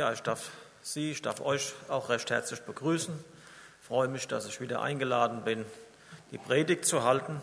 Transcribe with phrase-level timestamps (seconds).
[0.00, 0.50] Ja, ich darf
[0.80, 3.22] Sie, ich darf euch auch recht herzlich begrüßen.
[3.82, 5.66] Ich freue mich, dass ich wieder eingeladen bin,
[6.30, 7.42] die Predigt zu halten.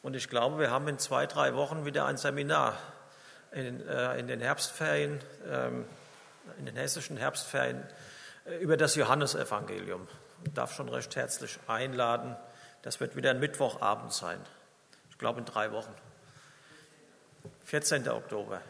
[0.00, 2.78] Und ich glaube, wir haben in zwei, drei Wochen wieder ein Seminar
[3.50, 5.18] in, äh, in den Herbstferien,
[5.50, 5.86] ähm,
[6.60, 7.82] in den hessischen Herbstferien
[8.44, 10.06] äh, über das Johannesevangelium.
[10.44, 12.36] Ich darf schon recht herzlich einladen.
[12.82, 14.38] Das wird wieder ein Mittwochabend sein.
[15.10, 15.92] Ich glaube in drei Wochen.
[17.64, 18.08] 14.
[18.08, 18.60] Oktober.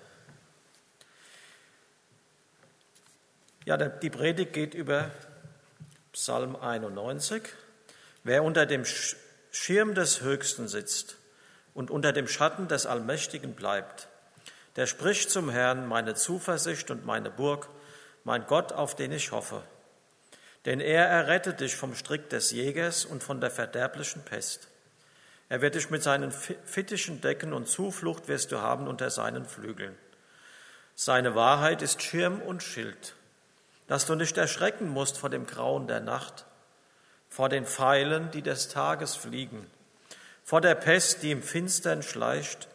[3.68, 5.10] Ja, die Predigt geht über
[6.14, 7.42] Psalm 91.
[8.24, 8.86] Wer unter dem
[9.50, 11.18] Schirm des Höchsten sitzt
[11.74, 14.08] und unter dem Schatten des Allmächtigen bleibt,
[14.76, 17.68] der spricht zum Herrn meine Zuversicht und meine Burg,
[18.24, 19.62] mein Gott, auf den ich hoffe.
[20.64, 24.68] Denn er errettet dich vom Strick des Jägers und von der verderblichen Pest.
[25.50, 29.94] Er wird dich mit seinen Fittichen decken und Zuflucht wirst du haben unter seinen Flügeln.
[30.94, 33.12] Seine Wahrheit ist Schirm und Schild
[33.88, 36.44] dass du nicht erschrecken musst vor dem Grauen der Nacht,
[37.28, 39.66] vor den Pfeilen, die des Tages fliegen,
[40.44, 42.68] vor der Pest, die im Finstern schleicht,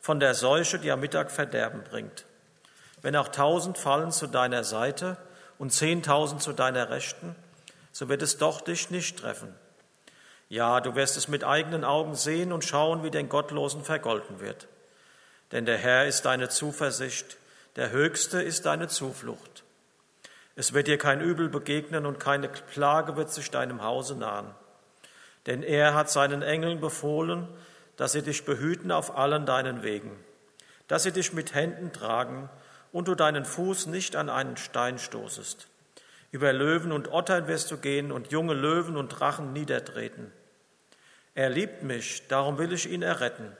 [0.00, 2.24] von der Seuche, die am Mittag Verderben bringt.
[3.00, 5.16] Wenn auch tausend fallen zu deiner Seite
[5.58, 7.36] und zehntausend zu deiner Rechten,
[7.92, 9.54] so wird es doch dich nicht treffen.
[10.48, 14.66] Ja, du wirst es mit eigenen Augen sehen und schauen, wie den Gottlosen vergolten wird.
[15.52, 17.36] Denn der Herr ist deine Zuversicht,
[17.76, 19.63] der Höchste ist deine Zuflucht.
[20.56, 24.54] Es wird dir kein Übel begegnen und keine Plage wird sich deinem Hause nahen.
[25.46, 27.48] Denn er hat seinen Engeln befohlen,
[27.96, 30.12] dass sie dich behüten auf allen deinen Wegen,
[30.88, 32.48] dass sie dich mit Händen tragen
[32.92, 35.68] und du deinen Fuß nicht an einen Stein stoßest.
[36.30, 40.32] Über Löwen und Ottern wirst du gehen und junge Löwen und Drachen niedertreten.
[41.34, 43.52] Er liebt mich, darum will ich ihn erretten.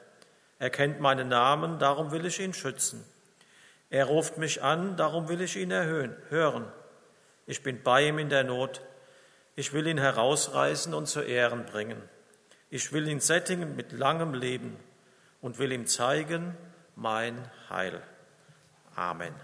[0.58, 3.04] Er kennt meinen Namen, darum will ich ihn schützen.
[3.90, 6.64] Er ruft mich an, darum will ich ihn erhöhen, hören.
[7.46, 8.80] Ich bin bei ihm in der Not.
[9.56, 12.00] Ich will ihn herausreißen und zu Ehren bringen.
[12.70, 14.76] Ich will ihn sättigen mit langem Leben
[15.40, 16.56] und will ihm zeigen
[16.96, 18.02] mein Heil.
[18.96, 19.34] Amen.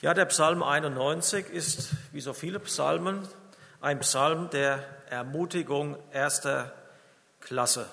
[0.00, 3.26] Ja, der Psalm 91 ist, wie so viele Psalmen,
[3.80, 6.72] ein Psalm der Ermutigung erster
[7.40, 7.86] Klasse.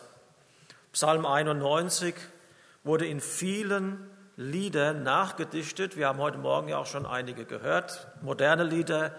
[0.91, 2.15] Psalm 91
[2.83, 5.95] wurde in vielen Lieder nachgedichtet.
[5.95, 8.07] Wir haben heute Morgen ja auch schon einige gehört.
[8.21, 9.11] Moderne Lieder,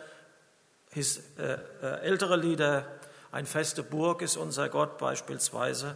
[0.90, 2.84] his, äh, äh, ältere Lieder.
[3.30, 5.94] Ein feste Burg ist unser Gott beispielsweise.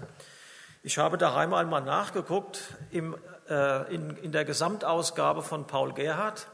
[0.85, 2.61] Ich habe daheim einmal nachgeguckt
[2.93, 3.17] im,
[3.49, 6.47] äh, in, in der Gesamtausgabe von Paul Gerhardt.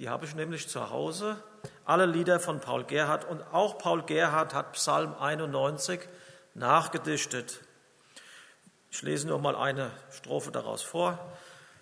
[0.00, 1.36] Die habe ich nämlich zu Hause.
[1.84, 6.00] Alle Lieder von Paul Gerhardt und auch Paul Gerhardt hat Psalm 91
[6.54, 7.60] nachgedichtet.
[8.90, 11.18] Ich lese nur mal eine Strophe daraus vor.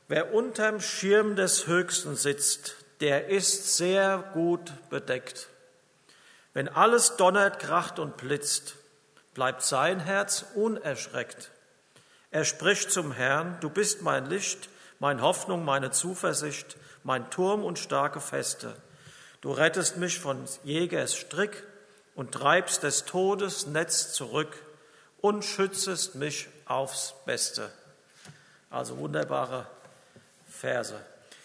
[0.06, 5.48] Wer unterm Schirm des Höchsten sitzt, der ist sehr gut bedeckt.
[6.52, 8.76] Wenn alles donnert, kracht und blitzt,
[9.32, 11.50] bleibt sein Herz unerschreckt.
[12.30, 17.78] Er spricht zum Herrn, du bist mein Licht, meine Hoffnung, meine Zuversicht, mein Turm und
[17.78, 18.76] starke Feste.
[19.40, 21.64] Du rettest mich von Jägers Strick
[22.14, 24.54] und treibst des Todes Netz zurück
[25.22, 27.70] und schützest mich aufs Beste.
[28.68, 29.66] Also wunderbare
[30.64, 30.94] Verse.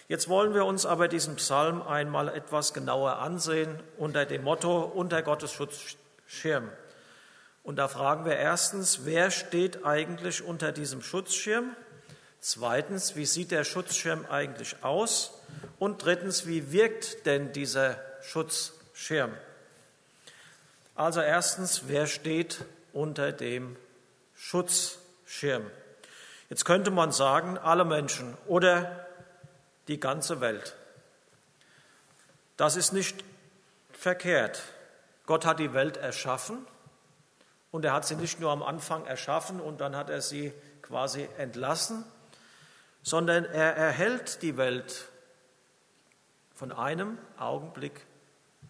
[0.07, 5.21] Jetzt wollen wir uns aber diesen Psalm einmal etwas genauer ansehen unter dem Motto unter
[5.23, 6.69] Gottes Schutzschirm.
[7.61, 11.75] Und da fragen wir erstens, wer steht eigentlich unter diesem Schutzschirm?
[12.39, 15.33] Zweitens, wie sieht der Schutzschirm eigentlich aus?
[15.79, 19.33] Und drittens, wie wirkt denn dieser Schutzschirm?
[20.95, 22.63] Also erstens, wer steht
[22.93, 23.75] unter dem
[24.37, 25.69] Schutzschirm?
[26.49, 29.08] Jetzt könnte man sagen, alle Menschen oder
[29.89, 30.75] die ganze Welt.
[32.55, 33.25] Das ist nicht
[33.91, 34.63] verkehrt.
[35.25, 36.65] Gott hat die Welt erschaffen
[37.71, 41.27] und er hat sie nicht nur am Anfang erschaffen und dann hat er sie quasi
[41.37, 42.05] entlassen,
[43.03, 45.09] sondern er erhält die Welt
[46.53, 48.05] von einem Augenblick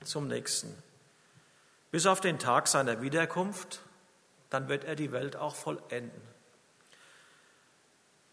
[0.03, 0.75] zum nächsten.
[1.91, 3.81] Bis auf den Tag seiner Wiederkunft,
[4.49, 6.21] dann wird er die Welt auch vollenden.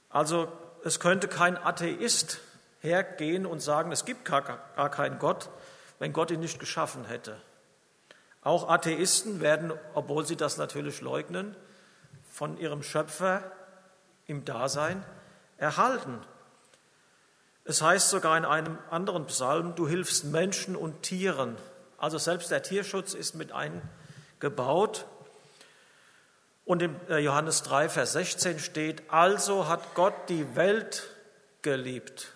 [0.08, 0.52] Also
[0.84, 2.40] es könnte kein Atheist
[2.86, 5.50] hergehen und sagen, es gibt gar, gar keinen Gott,
[5.98, 7.36] wenn Gott ihn nicht geschaffen hätte.
[8.42, 11.56] Auch Atheisten werden, obwohl sie das natürlich leugnen,
[12.30, 13.42] von ihrem Schöpfer
[14.26, 15.04] im Dasein
[15.58, 16.20] erhalten.
[17.64, 21.56] Es heißt sogar in einem anderen Psalm, du hilfst Menschen und Tieren.
[21.98, 25.06] Also selbst der Tierschutz ist mit eingebaut.
[26.64, 31.10] Und in äh, Johannes 3, Vers 16 steht, also hat Gott die Welt
[31.62, 32.35] geliebt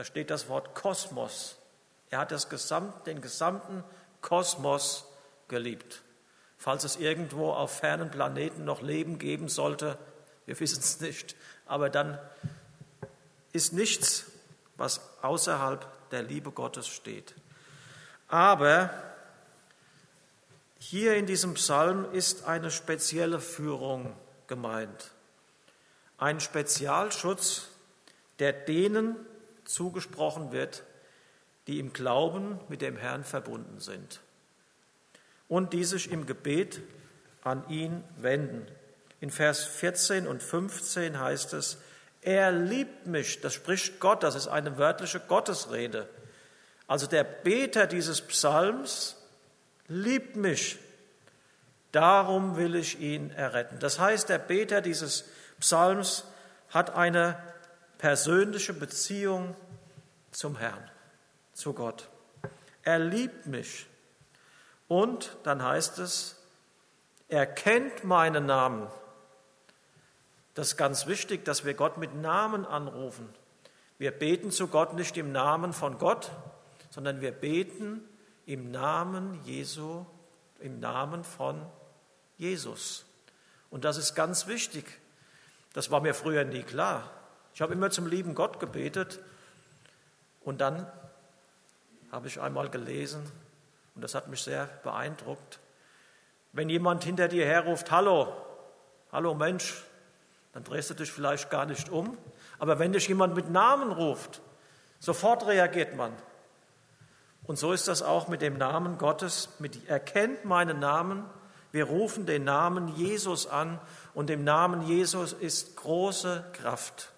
[0.00, 1.56] Da steht das Wort Kosmos.
[2.08, 3.84] Er hat das Gesamt, den gesamten
[4.22, 5.04] Kosmos
[5.46, 6.00] geliebt.
[6.56, 9.98] Falls es irgendwo auf fernen Planeten noch Leben geben sollte,
[10.46, 11.36] wir wissen es nicht,
[11.66, 12.18] aber dann
[13.52, 14.24] ist nichts,
[14.78, 17.34] was außerhalb der Liebe Gottes steht.
[18.26, 18.88] Aber
[20.78, 25.10] hier in diesem Psalm ist eine spezielle Führung gemeint.
[26.16, 27.68] Ein Spezialschutz,
[28.38, 29.26] der denen
[29.70, 30.82] zugesprochen wird,
[31.66, 34.20] die im Glauben mit dem Herrn verbunden sind
[35.48, 36.80] und die sich im Gebet
[37.42, 38.66] an ihn wenden.
[39.20, 41.78] In Vers 14 und 15 heißt es,
[42.22, 46.08] er liebt mich, das spricht Gott, das ist eine wörtliche Gottesrede.
[46.86, 49.16] Also der Beter dieses Psalms
[49.88, 50.78] liebt mich,
[51.92, 53.78] darum will ich ihn erretten.
[53.78, 55.24] Das heißt, der Beter dieses
[55.60, 56.24] Psalms
[56.68, 57.36] hat eine
[58.00, 59.54] persönliche Beziehung
[60.30, 60.90] zum Herrn,
[61.52, 62.08] zu Gott.
[62.82, 63.86] Er liebt mich.
[64.88, 66.36] Und dann heißt es,
[67.28, 68.88] er kennt meinen Namen.
[70.54, 73.28] Das ist ganz wichtig, dass wir Gott mit Namen anrufen.
[73.98, 76.30] Wir beten zu Gott nicht im Namen von Gott,
[76.88, 78.00] sondern wir beten
[78.46, 80.06] im Namen Jesu,
[80.58, 81.66] im Namen von
[82.38, 83.04] Jesus.
[83.68, 84.86] Und das ist ganz wichtig.
[85.74, 87.19] Das war mir früher nie klar.
[87.54, 89.20] Ich habe immer zum lieben Gott gebetet
[90.40, 90.86] und dann
[92.12, 93.22] habe ich einmal gelesen,
[93.94, 95.58] und das hat mich sehr beeindruckt,
[96.52, 98.34] wenn jemand hinter dir herruft, hallo,
[99.12, 99.84] hallo Mensch,
[100.52, 102.18] dann drehst du dich vielleicht gar nicht um.
[102.58, 104.40] Aber wenn dich jemand mit Namen ruft,
[104.98, 106.12] sofort reagiert man.
[107.44, 109.48] Und so ist das auch mit dem Namen Gottes.
[109.58, 111.24] Mit, er kennt meinen Namen.
[111.72, 113.80] Wir rufen den Namen Jesus an
[114.12, 117.12] und im Namen Jesus ist große Kraft.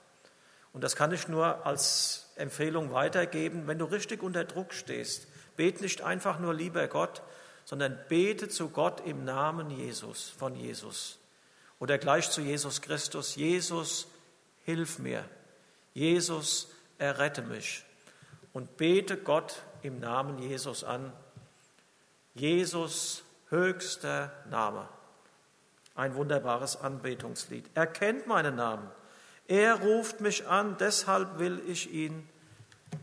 [0.73, 5.27] Und das kann ich nur als Empfehlung weitergeben, wenn du richtig unter Druck stehst.
[5.57, 7.23] Bet nicht einfach nur lieber Gott,
[7.65, 11.19] sondern bete zu Gott im Namen Jesus, von Jesus.
[11.79, 14.07] Oder gleich zu Jesus Christus, Jesus,
[14.65, 15.25] hilf mir.
[15.95, 17.85] Jesus, errette mich.
[18.53, 21.13] Und bete Gott im Namen Jesus an.
[22.35, 24.89] Jesus höchster Name.
[25.95, 27.69] Ein wunderbares Anbetungslied.
[27.75, 28.91] Er kennt meinen Namen.
[29.49, 32.29] Er ruft mich an, deshalb will ich ihn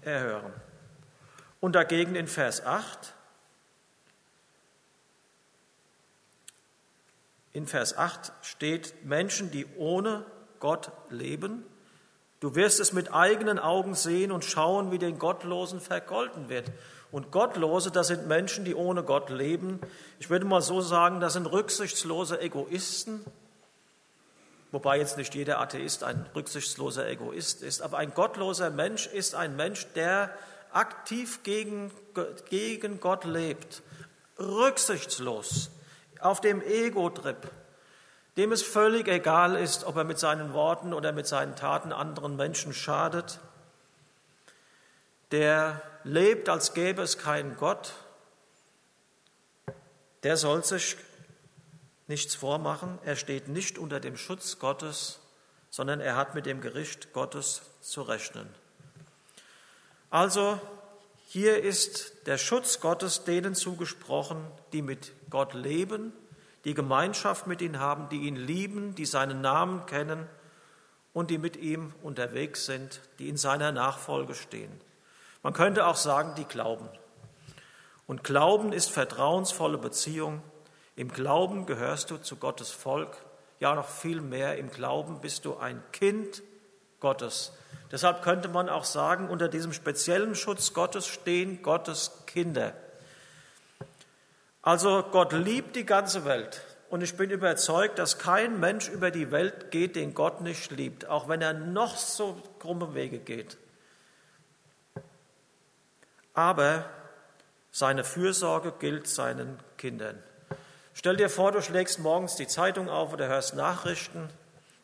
[0.02, 0.54] erhören.
[1.60, 3.14] Und dagegen in Vers 8,
[7.54, 10.26] in Vers 8 steht Menschen, die ohne
[10.60, 11.66] Gott leben,
[12.40, 16.72] Du wirst es mit eigenen Augen sehen und schauen, wie den Gottlosen vergolten wird.
[17.12, 19.80] Und Gottlose, das sind Menschen, die ohne Gott leben.
[20.20, 23.26] Ich würde mal so sagen, das sind rücksichtslose Egoisten.
[24.72, 27.82] Wobei jetzt nicht jeder Atheist ein rücksichtsloser Egoist ist.
[27.82, 30.32] Aber ein gottloser Mensch ist ein Mensch, der
[30.72, 31.92] aktiv gegen,
[32.50, 33.82] gegen Gott lebt.
[34.38, 35.72] Rücksichtslos.
[36.20, 37.50] Auf dem Ego-Trip
[38.40, 42.38] dem es völlig egal ist, ob er mit seinen Worten oder mit seinen Taten anderen
[42.38, 43.42] Menschen schadet,
[45.32, 47.92] der lebt, als gäbe es keinen Gott,
[50.24, 50.96] der soll sich
[52.10, 55.20] nichts vormachen, er steht nicht unter dem Schutz Gottes,
[55.70, 58.50] sondern er hat mit dem Gericht Gottes zu rechnen.
[60.10, 60.60] Also
[61.28, 66.12] hier ist der Schutz Gottes denen zugesprochen, die mit Gott leben
[66.66, 70.28] die Gemeinschaft mit ihm haben, die ihn lieben, die seinen Namen kennen
[71.14, 74.72] und die mit ihm unterwegs sind, die in seiner Nachfolge stehen.
[75.42, 76.90] Man könnte auch sagen, die glauben.
[78.08, 80.42] Und Glauben ist vertrauensvolle Beziehung.
[81.00, 83.16] Im Glauben gehörst du zu Gottes Volk.
[83.62, 84.58] Ja, noch viel mehr.
[84.58, 86.44] Im Glauben bist du ein Kind
[87.00, 87.54] Gottes.
[87.90, 92.74] Deshalb könnte man auch sagen, unter diesem speziellen Schutz Gottes stehen Gottes Kinder.
[94.62, 99.32] Also Gott liebt die ganze Welt und ich bin überzeugt, dass kein Mensch über die
[99.32, 103.56] Welt geht, den Gott nicht liebt, auch wenn er noch so krumme Wege geht.
[106.34, 106.84] Aber
[107.72, 110.22] seine Fürsorge gilt seinen Kindern.
[110.94, 114.30] Stell dir vor, du schlägst morgens die Zeitung auf oder hörst Nachrichten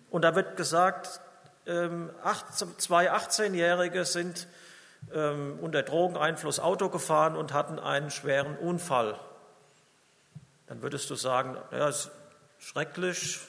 [0.09, 1.19] und da wird gesagt,
[1.65, 2.09] ähm,
[2.77, 4.47] zwei 18-Jährige sind
[5.13, 9.19] ähm, unter Drogeneinfluss Auto gefahren und hatten einen schweren Unfall
[10.67, 12.11] dann würdest du sagen, ja, ist
[12.59, 13.39] schrecklich,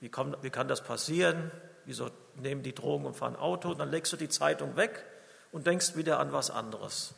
[0.00, 1.50] wie, kommt, wie kann das passieren?
[1.84, 3.70] Wieso nehmen die Drogen und fahren Auto?
[3.70, 5.04] Und dann legst du die Zeitung weg
[5.50, 7.14] und denkst wieder an was anderes.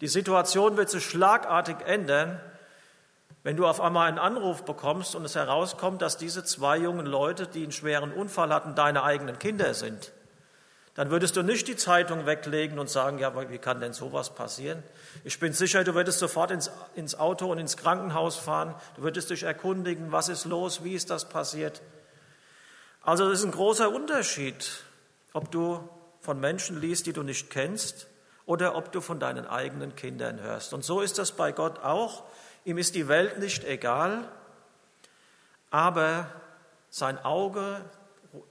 [0.00, 2.40] Die Situation wird sich schlagartig ändern,
[3.44, 7.46] wenn du auf einmal einen Anruf bekommst und es herauskommt, dass diese zwei jungen Leute,
[7.46, 10.12] die einen schweren Unfall hatten, deine eigenen Kinder sind.
[10.94, 14.82] dann würdest du nicht die Zeitung weglegen und sagen, ja, wie kann denn sowas passieren?
[15.24, 19.30] Ich bin sicher, du würdest sofort ins, ins Auto und ins Krankenhaus fahren, du würdest
[19.30, 21.82] dich erkundigen, was ist los, wie ist das passiert.
[23.02, 24.84] Also das ist ein großer Unterschied,
[25.32, 25.86] ob du
[26.20, 28.06] von Menschen liest, die du nicht kennst,
[28.46, 30.74] oder ob du von deinen eigenen Kindern hörst.
[30.74, 32.24] Und so ist das bei Gott auch.
[32.64, 34.26] Ihm ist die Welt nicht egal,
[35.70, 36.30] aber
[36.88, 37.84] sein Auge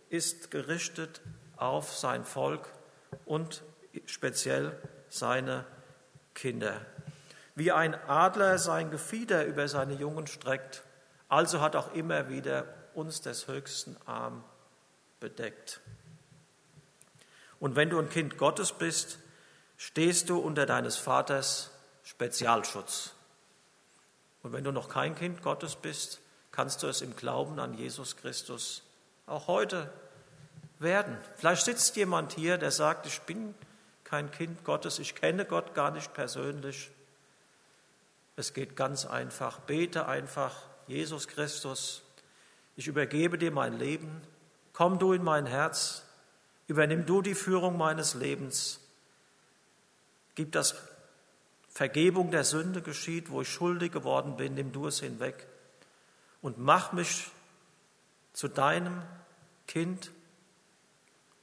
[0.09, 1.21] ist gerichtet
[1.57, 2.69] auf sein Volk
[3.25, 3.63] und
[4.05, 4.77] speziell
[5.09, 5.65] seine
[6.35, 6.85] Kinder.
[7.55, 10.83] Wie ein Adler sein Gefieder über seine Jungen streckt,
[11.29, 14.43] also hat auch immer wieder uns des höchsten Arm
[15.19, 15.79] bedeckt.
[17.59, 19.17] Und wenn du ein Kind Gottes bist,
[19.77, 21.71] stehst du unter deines Vaters
[22.03, 23.12] Spezialschutz.
[24.43, 26.19] Und wenn du noch kein Kind Gottes bist,
[26.51, 28.83] kannst du es im Glauben an Jesus Christus
[29.25, 29.91] auch heute
[30.79, 31.17] werden.
[31.37, 33.55] Vielleicht sitzt jemand hier, der sagt, ich bin
[34.03, 36.91] kein Kind Gottes, ich kenne Gott gar nicht persönlich.
[38.35, 39.59] Es geht ganz einfach.
[39.59, 40.55] Bete einfach,
[40.87, 42.03] Jesus Christus,
[42.75, 44.21] ich übergebe dir mein Leben,
[44.73, 46.03] komm du in mein Herz,
[46.67, 48.79] übernimm du die Führung meines Lebens,
[50.35, 50.75] gib das
[51.73, 55.47] Vergebung der Sünde geschieht, wo ich schuldig geworden bin, nimm du es hinweg
[56.43, 57.31] und mach mich
[58.31, 59.01] zu deinem
[59.67, 60.11] Kind,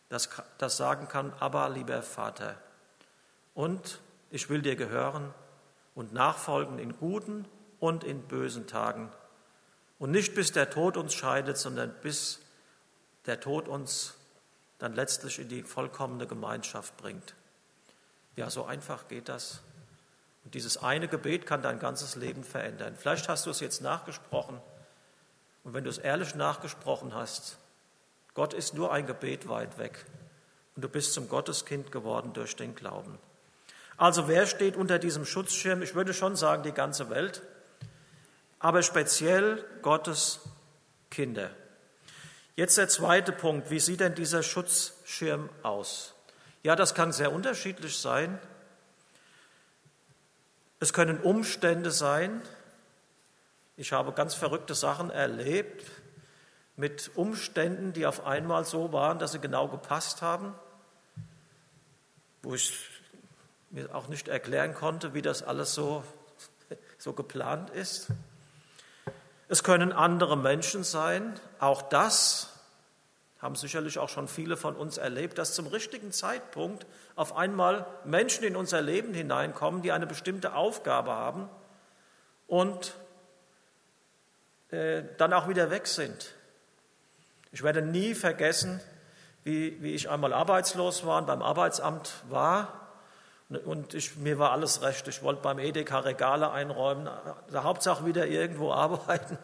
[0.09, 2.57] das, das sagen kann, aber lieber Vater.
[3.55, 5.35] Und ich will dir gehören
[5.97, 7.47] und nachfolgen in guten
[7.81, 9.11] und in bösen Tagen.
[9.99, 12.41] Und nicht bis der Tod uns scheidet, sondern bis
[13.27, 14.15] der Tod uns
[14.79, 17.35] dann letztlich in die vollkommene Gemeinschaft bringt.
[18.37, 19.61] Ja, so einfach geht das.
[20.45, 22.97] Und dieses eine Gebet kann dein ganzes Leben verändern.
[22.97, 24.61] Vielleicht hast du es jetzt nachgesprochen
[25.65, 27.59] und wenn du es ehrlich nachgesprochen hast,
[28.35, 30.05] Gott ist nur ein Gebet weit weg
[30.75, 33.19] und du bist zum Gotteskind geworden durch den Glauben.
[33.97, 35.83] Also wer steht unter diesem Schutzschirm?
[35.83, 37.43] Ich würde schon sagen, die ganze Welt,
[38.59, 40.41] aber speziell Gottes
[41.11, 41.51] Kinder.
[42.57, 43.71] Jetzt der zweite Punkt.
[43.71, 46.15] Wie sieht denn dieser Schutzschirm aus?
[46.63, 48.39] Ja, das kann sehr unterschiedlich sein.
[50.81, 52.41] Es können Umstände sein,
[53.77, 55.87] ich habe ganz verrückte Sachen erlebt
[56.77, 60.55] mit Umständen, die auf einmal so waren, dass sie genau gepasst haben,
[62.43, 62.89] wo ich
[63.71, 66.03] mir auch nicht erklären konnte, wie das alles so,
[66.99, 68.09] so geplant ist.
[69.49, 71.39] Es können andere Menschen sein.
[71.59, 72.50] Auch das
[73.41, 78.45] haben sicherlich auch schon viele von uns erlebt, dass zum richtigen Zeitpunkt auf einmal Menschen
[78.45, 81.49] in unser Leben hineinkommen, die eine bestimmte Aufgabe haben
[82.47, 82.95] und
[84.71, 86.35] äh, dann auch wieder weg sind.
[87.53, 88.81] Ich werde nie vergessen,
[89.43, 92.77] wie, wie ich einmal arbeitslos war und beim Arbeitsamt war.
[93.65, 95.09] Und ich, mir war alles recht.
[95.09, 97.09] Ich wollte beim Edeka Regale einräumen,
[97.53, 99.39] der Hauptsache wieder irgendwo arbeiten.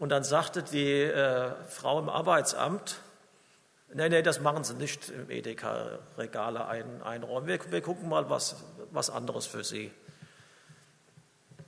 [0.00, 2.96] Und dann sagte die äh, Frau im Arbeitsamt,
[3.92, 7.46] nee, nee, das machen Sie nicht im Edeka Regale ein, einräumen.
[7.46, 8.56] Wir, wir gucken mal was,
[8.90, 9.92] was anderes für Sie.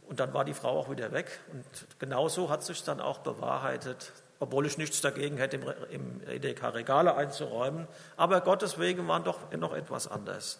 [0.08, 1.40] Und dann war die Frau auch wieder weg.
[1.52, 1.66] Und
[1.98, 5.58] genauso hat sich dann auch bewahrheitet, obwohl ich nichts dagegen hätte,
[5.90, 7.86] im EDK Regale einzuräumen.
[8.16, 10.58] Aber Gottes Wege waren doch noch etwas anders.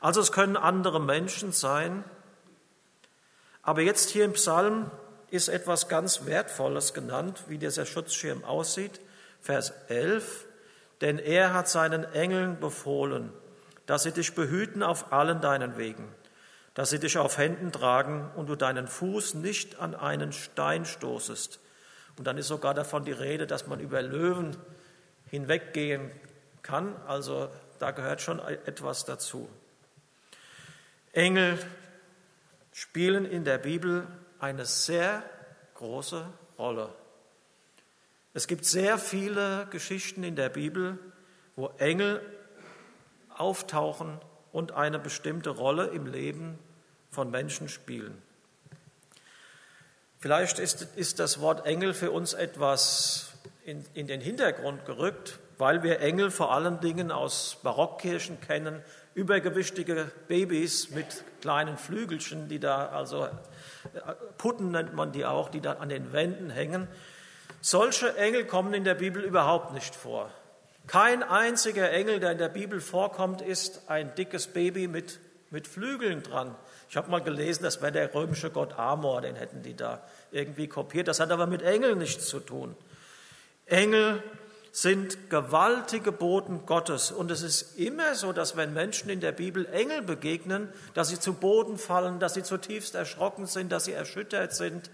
[0.00, 2.02] Also es können andere Menschen sein.
[3.62, 4.90] Aber jetzt hier im Psalm
[5.30, 9.00] ist etwas ganz Wertvolles genannt, wie dieser Schutzschirm aussieht.
[9.40, 10.46] Vers 11.
[11.00, 13.32] Denn er hat seinen Engeln befohlen,
[13.86, 16.08] dass sie dich behüten auf allen deinen Wegen
[16.74, 21.60] dass sie dich auf Händen tragen und du deinen Fuß nicht an einen Stein stoßest.
[22.16, 24.56] Und dann ist sogar davon die Rede, dass man über Löwen
[25.26, 26.10] hinweggehen
[26.62, 26.94] kann.
[27.06, 29.48] Also da gehört schon etwas dazu.
[31.12, 31.58] Engel
[32.72, 34.06] spielen in der Bibel
[34.40, 35.22] eine sehr
[35.74, 36.26] große
[36.58, 36.92] Rolle.
[38.32, 40.98] Es gibt sehr viele Geschichten in der Bibel,
[41.56, 42.20] wo Engel
[43.36, 44.18] auftauchen
[44.52, 46.58] und eine bestimmte Rolle im Leben
[47.10, 48.20] von Menschen spielen.
[50.18, 53.32] Vielleicht ist, ist das Wort Engel für uns etwas
[53.64, 58.82] in, in den Hintergrund gerückt, weil wir Engel vor allen Dingen aus Barockkirchen kennen,
[59.14, 61.06] übergewichtige Babys mit
[61.40, 63.28] kleinen Flügelchen, die da, also
[64.38, 66.88] Putten nennt man die auch, die da an den Wänden hängen.
[67.60, 70.30] Solche Engel kommen in der Bibel überhaupt nicht vor.
[70.86, 76.22] Kein einziger Engel, der in der Bibel vorkommt, ist ein dickes Baby mit, mit Flügeln
[76.22, 76.54] dran.
[76.88, 80.02] Ich habe mal gelesen, das wäre der römische Gott Amor, den hätten die da
[80.32, 81.06] irgendwie kopiert.
[81.06, 82.74] Das hat aber mit Engeln nichts zu tun.
[83.66, 84.22] Engel
[84.72, 87.10] sind gewaltige Boten Gottes.
[87.10, 91.18] Und es ist immer so, dass wenn Menschen in der Bibel Engel begegnen, dass sie
[91.18, 94.90] zu Boden fallen, dass sie zutiefst erschrocken sind, dass sie erschüttert sind.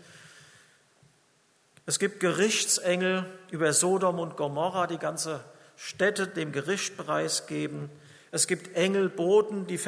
[1.85, 5.41] Es gibt Gerichtsengel über Sodom und Gomorra, die ganze
[5.77, 7.91] Städte dem Gericht preisgeben.
[8.31, 9.79] Es gibt Engelboten, die,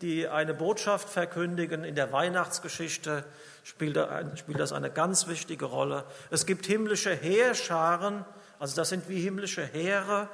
[0.00, 1.84] die eine Botschaft verkündigen.
[1.84, 3.24] In der Weihnachtsgeschichte
[3.62, 6.04] spielt das eine ganz wichtige Rolle.
[6.30, 8.24] Es gibt himmlische Heerscharen,
[8.62, 10.28] also das sind wie himmlische Heere,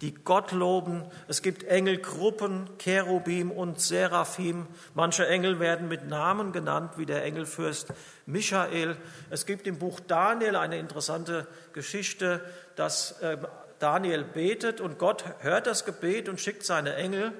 [0.00, 1.04] die Gott loben.
[1.28, 4.66] Es gibt Engelgruppen, Cherubim und Seraphim.
[4.94, 7.88] Manche Engel werden mit Namen genannt, wie der Engelfürst
[8.24, 8.96] Michael.
[9.28, 12.40] Es gibt im Buch Daniel eine interessante Geschichte,
[12.74, 13.46] dass ähm,
[13.80, 17.32] Daniel betet und Gott hört das Gebet und schickt seine Engel.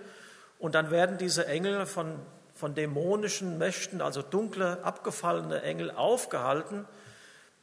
[0.59, 2.19] Und dann werden diese Engel von,
[2.53, 6.85] von dämonischen Mächten, also dunkle, abgefallene Engel, aufgehalten,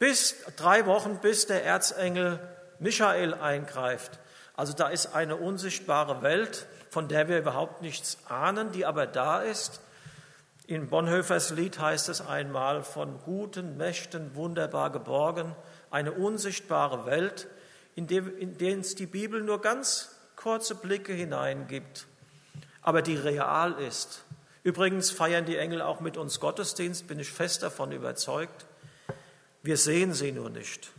[0.00, 2.40] bis drei Wochen, bis der Erzengel
[2.82, 4.18] Michael eingreift.
[4.54, 9.40] Also da ist eine unsichtbare Welt, von der wir überhaupt nichts ahnen, die aber da
[9.40, 9.80] ist.
[10.66, 15.56] In Bonhoeffers Lied heißt es einmal von guten Mächten wunderbar geborgen,
[15.90, 17.48] eine unsichtbare Welt,
[17.94, 22.06] in, der es die Bibel nur ganz kurze Blicke hineingibt,
[22.80, 24.24] aber die real ist.
[24.62, 28.64] Übrigens feiern die Engel auch mit uns Gottesdienst, bin ich fest davon überzeugt.
[29.62, 30.90] Wir sehen sie nur nicht.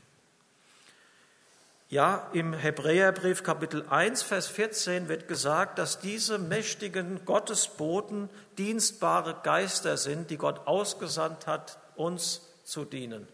[1.93, 9.97] Ja, im Hebräerbrief Kapitel 1, Vers 14 wird gesagt, dass diese mächtigen Gottesboten dienstbare Geister
[9.97, 13.27] sind, die Gott ausgesandt hat, uns zu dienen.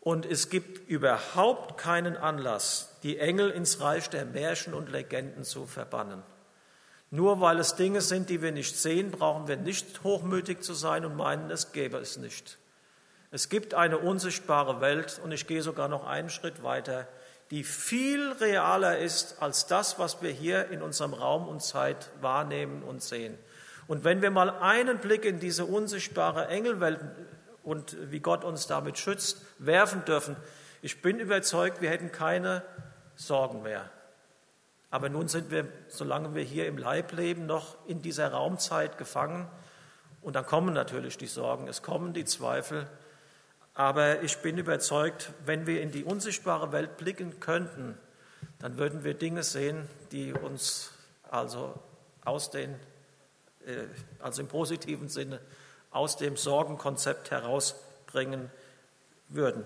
[0.00, 5.66] Und es gibt überhaupt keinen Anlass, die Engel ins Reich der Märchen und Legenden zu
[5.66, 6.22] verbannen.
[7.10, 11.04] Nur weil es Dinge sind, die wir nicht sehen, brauchen wir nicht hochmütig zu sein
[11.04, 12.56] und meinen, es gäbe es nicht.
[13.36, 17.06] Es gibt eine unsichtbare Welt und ich gehe sogar noch einen Schritt weiter,
[17.50, 22.82] die viel realer ist als das, was wir hier in unserem Raum und Zeit wahrnehmen
[22.82, 23.36] und sehen.
[23.88, 26.98] Und wenn wir mal einen Blick in diese unsichtbare Engelwelt
[27.62, 30.34] und wie Gott uns damit schützt, werfen dürfen,
[30.80, 32.62] ich bin überzeugt, wir hätten keine
[33.16, 33.90] Sorgen mehr.
[34.88, 39.46] Aber nun sind wir, solange wir hier im Leib leben, noch in dieser Raumzeit gefangen.
[40.22, 42.88] Und dann kommen natürlich die Sorgen, es kommen die Zweifel,
[43.76, 47.96] aber ich bin überzeugt, wenn wir in die unsichtbare Welt blicken könnten,
[48.58, 50.92] dann würden wir Dinge sehen, die uns
[51.30, 51.78] also
[52.24, 52.74] aus den,
[53.66, 53.84] äh,
[54.18, 55.40] also im positiven Sinne,
[55.90, 58.50] aus dem Sorgenkonzept herausbringen
[59.28, 59.64] würden.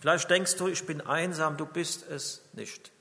[0.00, 2.92] Vielleicht denkst du, ich bin einsam, du bist es nicht.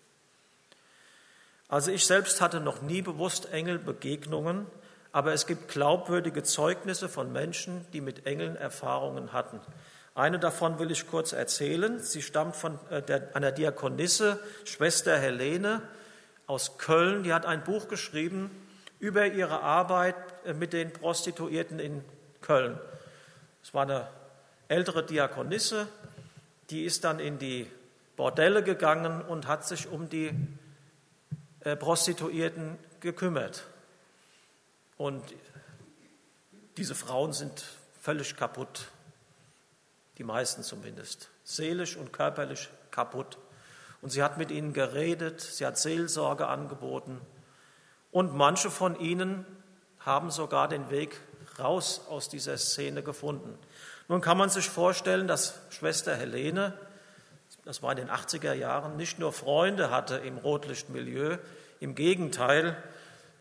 [1.67, 4.67] Also ich selbst hatte noch nie bewusst Engelbegegnungen,
[5.11, 9.59] aber es gibt glaubwürdige Zeugnisse von Menschen, die mit Engeln Erfahrungen hatten.
[10.17, 11.99] Eine davon will ich kurz erzählen.
[11.99, 15.83] Sie stammt von äh, der, einer Diakonisse, Schwester Helene
[16.47, 17.21] aus Köln.
[17.21, 18.49] Die hat ein Buch geschrieben
[18.99, 22.03] über ihre Arbeit äh, mit den Prostituierten in
[22.41, 22.79] Köln.
[23.61, 24.07] Es war eine
[24.69, 25.87] ältere Diakonisse,
[26.71, 27.69] die ist dann in die
[28.15, 30.31] Bordelle gegangen und hat sich um die
[31.59, 33.65] äh, Prostituierten gekümmert.
[34.97, 35.23] Und
[36.75, 37.65] diese Frauen sind
[38.01, 38.87] völlig kaputt
[40.17, 43.37] die meisten zumindest, seelisch und körperlich kaputt.
[44.01, 47.21] Und sie hat mit ihnen geredet, sie hat Seelsorge angeboten
[48.11, 49.45] und manche von ihnen
[49.99, 51.19] haben sogar den Weg
[51.59, 53.57] raus aus dieser Szene gefunden.
[54.07, 56.73] Nun kann man sich vorstellen, dass Schwester Helene,
[57.65, 61.37] das war in den 80er Jahren, nicht nur Freunde hatte im Rotlichtmilieu,
[61.79, 62.77] im Gegenteil,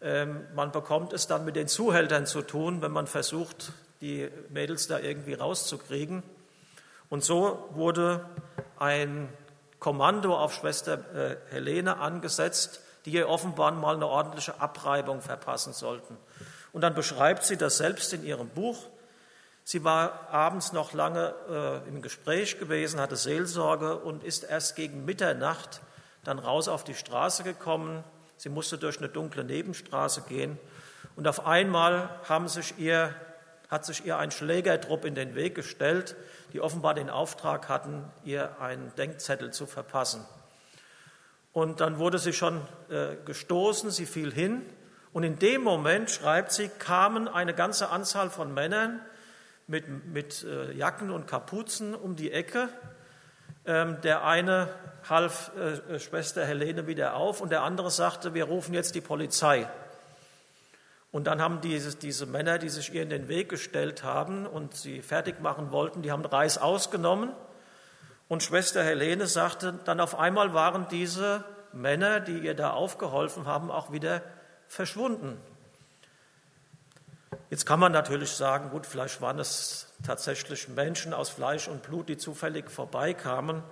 [0.02, 4.88] ähm, man bekommt es dann mit den Zuhältern zu tun, wenn man versucht, die Mädels
[4.88, 6.22] da irgendwie rauszukriegen.
[7.08, 8.24] Und so wurde
[8.78, 9.28] ein
[9.78, 16.16] Kommando auf Schwester äh, Helene angesetzt, die ihr offenbar mal eine ordentliche Abreibung verpassen sollten.
[16.72, 18.78] Und dann beschreibt sie das selbst in ihrem Buch.
[19.64, 25.04] Sie war abends noch lange äh, im Gespräch gewesen, hatte Seelsorge und ist erst gegen
[25.04, 25.80] Mitternacht
[26.24, 28.02] dann raus auf die Straße gekommen.
[28.36, 30.58] Sie musste durch eine dunkle Nebenstraße gehen
[31.16, 33.14] und auf einmal haben sich ihr,
[33.68, 36.16] hat sich ihr ein Schlägertrupp in den Weg gestellt
[36.52, 40.24] die offenbar den Auftrag hatten, ihr einen Denkzettel zu verpassen.
[41.52, 44.62] Und dann wurde sie schon äh, gestoßen, sie fiel hin.
[45.12, 49.00] Und in dem Moment, schreibt sie, kamen eine ganze Anzahl von Männern
[49.66, 52.68] mit, mit äh, Jacken und Kapuzen um die Ecke.
[53.64, 54.68] Ähm, der eine
[55.08, 59.68] half äh, Schwester Helene wieder auf und der andere sagte, wir rufen jetzt die Polizei.
[61.16, 64.74] Und dann haben diese, diese Männer, die sich ihr in den Weg gestellt haben und
[64.74, 67.30] sie fertig machen wollten, die haben Reis ausgenommen
[68.28, 73.70] Und Schwester Helene sagte, dann auf einmal waren diese Männer, die ihr da aufgeholfen haben,
[73.70, 74.20] auch wieder
[74.68, 75.40] verschwunden.
[77.48, 82.10] Jetzt kann man natürlich sagen, gut, vielleicht waren es tatsächlich Menschen aus Fleisch und Blut,
[82.10, 83.62] die zufällig vorbeikamen.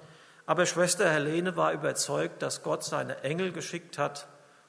[0.46, 4.28] Aber Schwester Helene war überzeugt, dass Gott seine Engel geschickt hat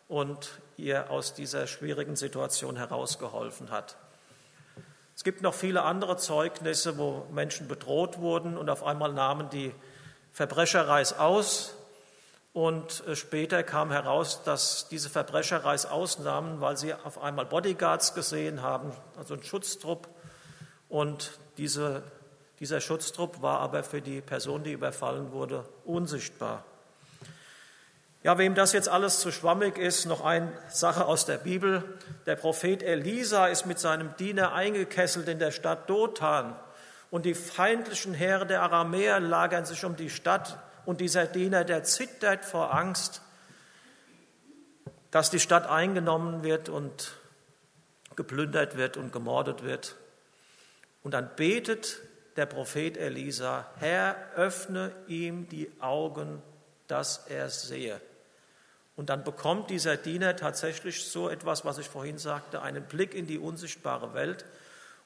[0.09, 3.97] und ihr aus dieser schwierigen Situation herausgeholfen hat.
[5.15, 9.73] Es gibt noch viele andere Zeugnisse, wo Menschen bedroht wurden und auf einmal nahmen die
[10.33, 11.73] Verbrecher aus.
[12.51, 18.61] Und äh, später kam heraus, dass diese Verbrecher ausnahmen, weil sie auf einmal Bodyguards gesehen
[18.61, 20.09] haben, also einen Schutztrupp.
[20.89, 22.03] Und diese,
[22.59, 26.63] dieser Schutztrupp war aber für die Person, die überfallen wurde, unsichtbar.
[28.25, 31.83] Ja, wem das jetzt alles zu schwammig ist, noch eine Sache aus der Bibel.
[32.25, 36.55] Der Prophet Elisa ist mit seinem Diener eingekesselt in der Stadt Dothan
[37.11, 41.83] und die feindlichen Heere der Aramäer lagern sich um die Stadt und dieser Diener, der
[41.83, 43.21] zittert vor Angst,
[45.11, 47.11] dass die Stadt eingenommen wird und
[48.15, 49.97] geplündert wird und gemordet wird.
[51.03, 51.99] Und dann betet
[52.37, 56.41] der Prophet Elisa, Herr, öffne ihm die Augen,
[56.87, 58.01] dass er sehe.
[58.95, 63.27] Und dann bekommt dieser Diener tatsächlich so etwas, was ich vorhin sagte, einen Blick in
[63.27, 64.45] die unsichtbare Welt.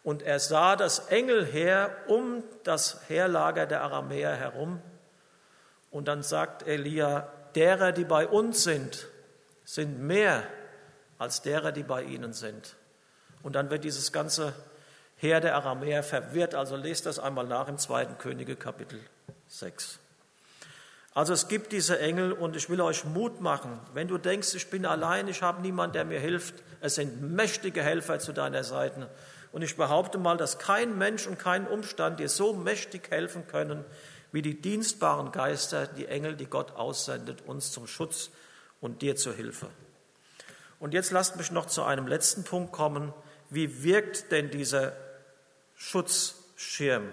[0.03, 4.81] Und er sah das Engelheer um das Heerlager der Aramäer herum.
[5.91, 9.07] Und dann sagt Elia, derer, die bei uns sind,
[9.65, 10.43] sind mehr
[11.17, 12.75] als derer, die bei ihnen sind.
[13.41, 14.53] Und dann wird dieses ganze
[15.15, 16.55] Heer der Aramäer verwirrt.
[16.55, 18.99] Also lest das einmal nach im zweiten Könige Kapitel
[19.47, 19.99] 6.
[21.13, 23.79] Also es gibt diese Engel und ich will euch Mut machen.
[23.93, 27.81] Wenn du denkst, ich bin allein, ich habe niemanden, der mir hilft, es sind mächtige
[27.81, 29.09] Helfer zu deiner Seite.
[29.51, 33.83] Und ich behaupte mal, dass kein Mensch und kein Umstand dir so mächtig helfen können,
[34.31, 38.29] wie die dienstbaren Geister, die Engel, die Gott aussendet, uns zum Schutz
[38.79, 39.67] und dir zur Hilfe.
[40.79, 43.11] Und jetzt lasst mich noch zu einem letzten Punkt kommen.
[43.49, 44.93] Wie wirkt denn dieser
[45.75, 47.09] Schutzschirm?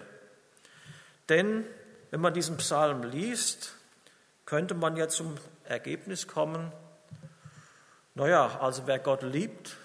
[1.31, 1.65] Denn
[2.11, 3.76] wenn man diesen Psalm liest,
[4.47, 6.73] könnte man ja zum Ergebnis kommen,
[8.15, 9.77] naja, also wer Gott liebt,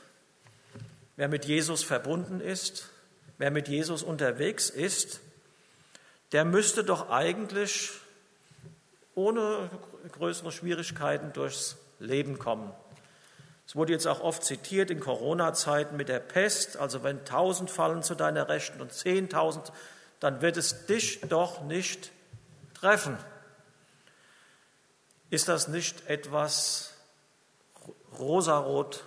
[1.18, 2.90] wer mit Jesus verbunden ist,
[3.38, 5.20] wer mit Jesus unterwegs ist,
[6.32, 7.92] der müsste doch eigentlich
[9.16, 9.70] ohne
[10.14, 12.72] größere Schwierigkeiten durchs Leben kommen.
[13.68, 18.04] Es wurde jetzt auch oft zitiert in Corona-Zeiten mit der Pest, also wenn tausend fallen
[18.04, 19.72] zu deiner Rechten und zehntausend,
[20.20, 22.12] dann wird es dich doch nicht
[22.74, 23.18] treffen.
[25.32, 26.94] Ist das nicht etwas
[28.20, 29.06] rosarot?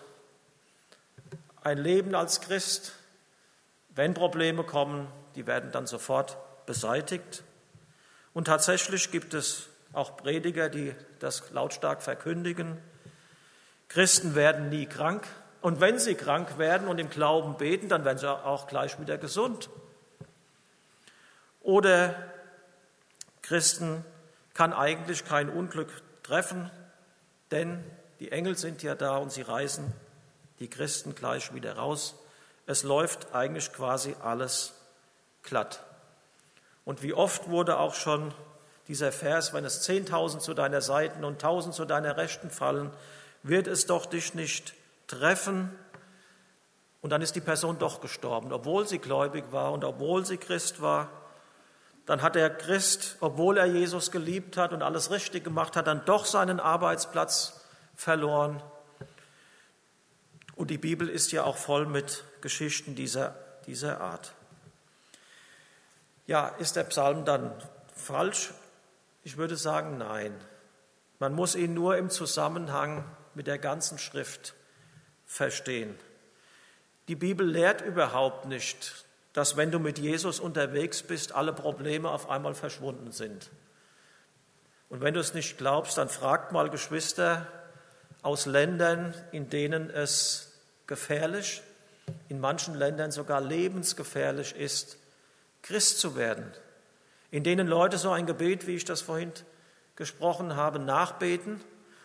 [1.63, 2.95] Ein Leben als Christ,
[3.91, 7.43] wenn Probleme kommen, die werden dann sofort beseitigt.
[8.33, 12.79] Und tatsächlich gibt es auch Prediger, die das lautstark verkündigen.
[13.89, 15.29] Christen werden nie krank.
[15.61, 19.19] Und wenn sie krank werden und im Glauben beten, dann werden sie auch gleich wieder
[19.19, 19.69] gesund.
[21.61, 22.15] Oder
[23.43, 24.07] Christen
[24.55, 25.91] kann eigentlich kein Unglück
[26.25, 26.71] treffen,
[27.53, 27.85] denn
[28.19, 29.93] die Engel sind ja da und sie reißen
[30.59, 32.17] die Christen gleich wieder raus.
[32.67, 34.75] Es läuft eigentlich quasi alles
[35.43, 35.85] glatt.
[36.85, 38.35] Und wie oft wurde auch schon
[38.89, 42.91] dieser Vers, wenn es zehntausend zu deiner Seiten und tausend zu deiner Rechten fallen,
[43.43, 44.75] wird es doch dich nicht
[45.07, 45.71] treffen.
[47.01, 50.81] Und dann ist die Person doch gestorben, obwohl sie gläubig war und obwohl sie Christ
[50.81, 51.11] war
[52.07, 56.05] dann hat der Christ, obwohl er Jesus geliebt hat und alles richtig gemacht hat, dann
[56.05, 57.65] doch seinen Arbeitsplatz
[57.97, 58.63] verloren.
[60.55, 63.35] Und die Bibel ist ja auch voll mit Geschichten dieser,
[63.67, 64.33] dieser Art.
[66.27, 67.53] Ja, ist der Psalm dann
[67.95, 68.53] falsch?
[69.23, 70.35] Ich würde sagen, nein.
[71.19, 74.55] Man muss ihn nur im Zusammenhang mit der ganzen Schrift
[75.25, 75.99] verstehen.
[77.09, 79.04] Die Bibel lehrt überhaupt nicht,
[79.35, 83.51] dass wenn du mit Jesus unterwegs bist, alle Probleme auf einmal verschwunden sind.
[84.89, 87.47] Und wenn du es nicht glaubst, dann fragt mal Geschwister
[88.23, 90.53] aus Ländern, in denen es
[90.87, 91.63] gefährlich,
[92.29, 94.99] in manchen Ländern sogar lebensgefährlich ist,
[95.63, 96.53] Christ zu werden,
[97.33, 99.33] in denen Leute so ein Gebet, wie ich das vorhin
[99.97, 101.61] gesprochen habe, nachbeten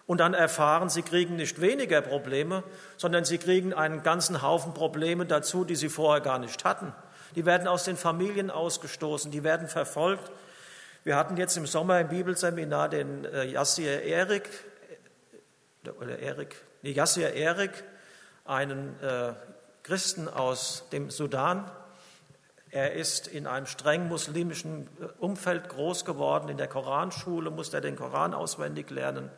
[0.08, 2.64] und dann erfahren, sie kriegen nicht weniger Probleme,
[2.98, 6.92] sondern sie kriegen einen ganzen Haufen Probleme dazu, die sie vorher gar nicht hatten
[7.36, 10.32] die werden aus den Familien ausgestoßen, die werden verfolgt.
[11.04, 14.50] Wir hatten jetzt im Sommer im Bibelseminar den äh, Yassir Erik,
[16.00, 17.84] oder Erik, nee, Yassir Erik,
[18.46, 19.34] einen äh,
[19.84, 21.70] Christen aus dem Sudan,
[22.72, 26.50] Er ist in einem streng muslimischen äh, Umfeld groß geworden.
[26.50, 29.32] In der Koranschule musste er den Koran auswendig lernen.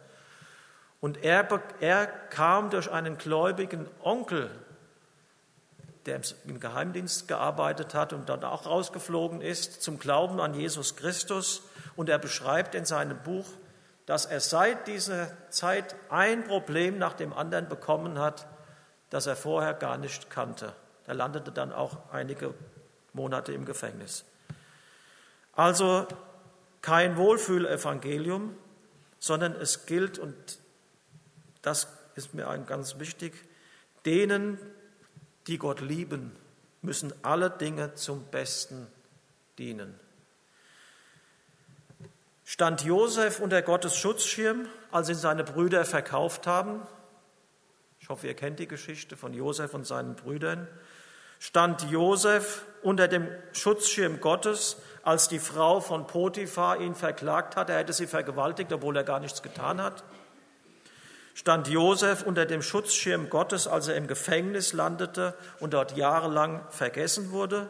[0.99, 1.47] Und er,
[1.79, 4.51] er kam durch einen gläubigen Onkel,
[6.05, 11.63] der im Geheimdienst gearbeitet hat und dann auch rausgeflogen ist, zum Glauben an Jesus Christus.
[11.95, 13.45] Und er beschreibt in seinem Buch,
[14.05, 18.47] dass er seit dieser Zeit ein Problem nach dem anderen bekommen hat,
[19.09, 20.73] das er vorher gar nicht kannte.
[21.05, 22.53] Er landete dann auch einige
[23.13, 24.25] Monate im Gefängnis.
[25.53, 26.07] Also
[26.81, 28.55] kein Wohlfühlevangelium,
[29.19, 30.35] sondern es gilt, und
[31.61, 33.33] das ist mir ganz wichtig,
[34.05, 34.57] denen,
[35.47, 36.35] die Gott lieben,
[36.81, 38.87] müssen alle Dinge zum Besten
[39.57, 39.99] dienen.
[42.43, 46.81] Stand Josef unter Gottes Schutzschirm, als ihn seine Brüder verkauft haben?
[47.99, 50.67] Ich hoffe, ihr kennt die Geschichte von Josef und seinen Brüdern
[51.41, 57.79] stand Josef unter dem Schutzschirm Gottes, als die Frau von Potiphar ihn verklagt hat, er
[57.79, 60.03] hätte sie vergewaltigt, obwohl er gar nichts getan hat.
[61.33, 67.31] Stand Josef unter dem Schutzschirm Gottes, als er im Gefängnis landete und dort jahrelang vergessen
[67.31, 67.69] wurde?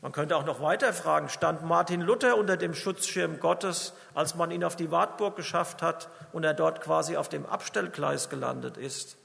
[0.00, 4.50] Man könnte auch noch weiter fragen, stand Martin Luther unter dem Schutzschirm Gottes, als man
[4.50, 9.16] ihn auf die Wartburg geschafft hat und er dort quasi auf dem Abstellgleis gelandet ist?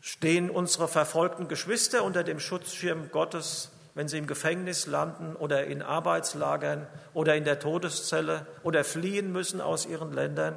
[0.00, 5.82] Stehen unsere verfolgten Geschwister unter dem Schutzschirm Gottes, wenn sie im Gefängnis landen oder in
[5.82, 10.56] Arbeitslagern oder in der Todeszelle oder fliehen müssen aus ihren Ländern?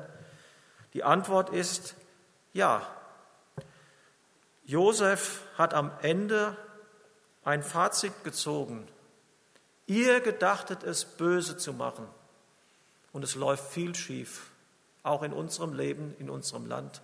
[0.94, 1.96] Die Antwort ist
[2.54, 2.88] ja.
[4.64, 6.56] Josef hat am Ende
[7.44, 8.88] ein Fazit gezogen.
[9.88, 12.08] Ihr gedachtet es böse zu machen
[13.12, 14.52] und es läuft viel schief,
[15.04, 17.02] auch in unserem Leben, in unserem Land,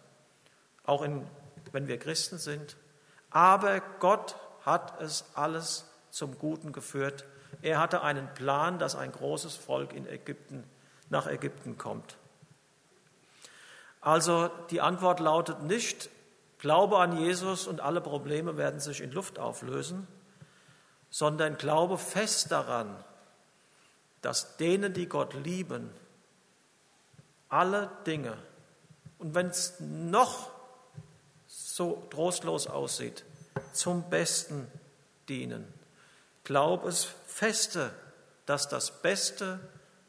[0.83, 1.27] auch in
[1.71, 2.77] wenn wir Christen sind.
[3.29, 7.25] Aber Gott hat es alles zum Guten geführt.
[7.61, 10.63] Er hatte einen Plan, dass ein großes Volk in Ägypten,
[11.09, 12.17] nach Ägypten kommt.
[14.07, 16.09] Also die Antwort lautet nicht,
[16.59, 20.07] glaube an Jesus und alle Probleme werden sich in Luft auflösen,
[21.09, 23.03] sondern glaube fest daran,
[24.21, 25.89] dass denen, die Gott lieben,
[27.49, 28.37] alle Dinge,
[29.17, 30.51] und wenn es noch
[31.45, 33.25] so trostlos aussieht,
[33.73, 34.71] zum Besten
[35.27, 35.67] dienen.
[36.45, 37.91] Glaub es feste,
[38.45, 39.59] dass das Beste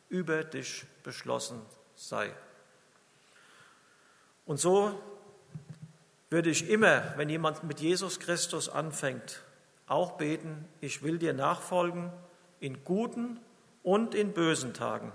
[0.09, 1.61] über dich beschlossen
[1.97, 2.33] sei.
[4.49, 4.99] Und so
[6.31, 9.43] würde ich immer, wenn jemand mit Jesus Christus anfängt,
[9.87, 12.11] auch beten, ich will dir nachfolgen
[12.59, 13.41] in guten
[13.83, 15.13] und in bösen Tagen.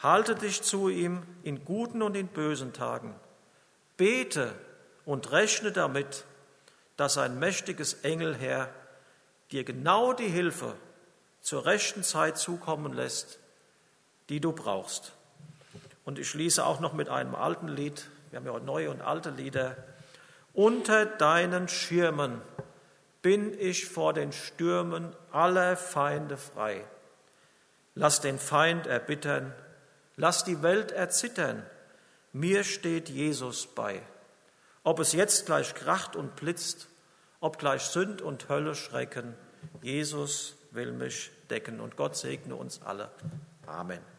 [0.00, 3.14] Halte dich zu ihm in guten und in bösen Tagen.
[3.96, 4.54] Bete
[5.06, 6.26] und rechne damit,
[6.98, 8.68] dass ein mächtiges Engelherr
[9.50, 10.76] dir genau die Hilfe
[11.40, 13.38] zur rechten Zeit zukommen lässt,
[14.28, 15.14] die du brauchst.
[16.04, 18.08] Und ich schließe auch noch mit einem alten Lied.
[18.30, 19.76] Wir haben ja neue und alte Lieder.
[20.52, 22.40] Unter deinen Schirmen
[23.22, 26.84] bin ich vor den Stürmen aller Feinde frei.
[27.94, 29.54] Lass den Feind erbittern,
[30.16, 31.64] lass die Welt erzittern.
[32.32, 34.02] Mir steht Jesus bei.
[34.82, 36.88] Ob es jetzt gleich kracht und blitzt,
[37.40, 39.34] ob gleich Sünd und Hölle schrecken,
[39.80, 43.10] Jesus will mich decken und Gott segne uns alle.
[43.66, 44.13] Amen.